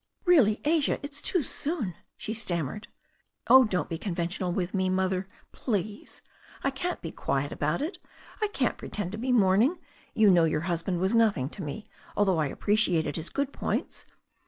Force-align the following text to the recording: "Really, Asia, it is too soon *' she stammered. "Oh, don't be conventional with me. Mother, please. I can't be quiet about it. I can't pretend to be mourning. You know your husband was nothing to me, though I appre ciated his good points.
"Really, 0.25 0.61
Asia, 0.65 0.93
it 1.03 1.13
is 1.13 1.21
too 1.21 1.43
soon 1.43 1.93
*' 2.05 2.17
she 2.17 2.33
stammered. 2.33 2.87
"Oh, 3.47 3.65
don't 3.65 3.87
be 3.87 3.99
conventional 3.99 4.51
with 4.51 4.73
me. 4.73 4.89
Mother, 4.89 5.27
please. 5.51 6.23
I 6.63 6.71
can't 6.71 6.99
be 7.03 7.11
quiet 7.11 7.51
about 7.51 7.83
it. 7.83 7.99
I 8.41 8.47
can't 8.47 8.79
pretend 8.79 9.11
to 9.11 9.19
be 9.19 9.31
mourning. 9.31 9.77
You 10.15 10.31
know 10.31 10.45
your 10.45 10.61
husband 10.61 11.01
was 11.01 11.13
nothing 11.13 11.49
to 11.49 11.61
me, 11.61 11.85
though 12.17 12.39
I 12.39 12.51
appre 12.51 12.73
ciated 12.73 13.15
his 13.15 13.29
good 13.29 13.53
points. 13.53 14.07